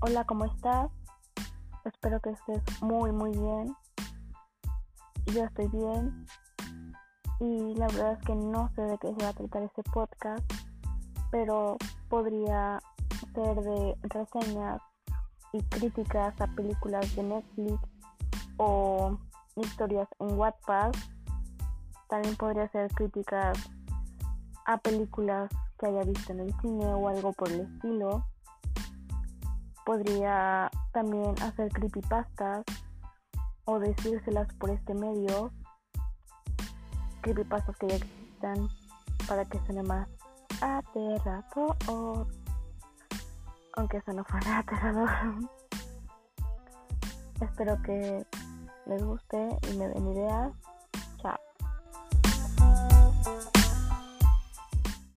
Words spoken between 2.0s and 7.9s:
que estés muy, muy bien. Yo estoy bien. Y la